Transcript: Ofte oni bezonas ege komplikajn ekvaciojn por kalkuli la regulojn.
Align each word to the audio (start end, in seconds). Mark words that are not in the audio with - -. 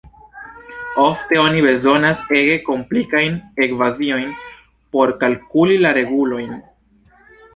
Ofte 1.01 1.37
oni 1.41 1.59
bezonas 1.65 2.23
ege 2.39 2.55
komplikajn 2.69 3.37
ekvaciojn 3.67 4.33
por 4.97 5.13
kalkuli 5.25 5.77
la 5.83 5.95
regulojn. 6.01 6.51